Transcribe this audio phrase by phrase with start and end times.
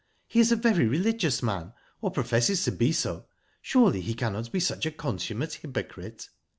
[0.25, 3.27] He is a very religious man, or professes to be so.
[3.61, 6.27] Surely he cannot be such a consummate hyprocrite."